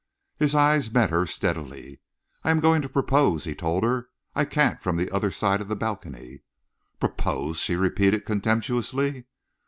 [0.39, 1.99] His eyes met hers steadily.
[2.43, 4.09] "I am going to propose," he told her.
[4.33, 6.41] "I can't from the other side of the balcony."
[6.99, 9.25] "Propose!" she repeated contemptuously.